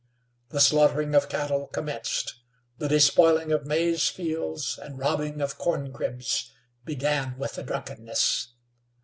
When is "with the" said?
7.37-7.61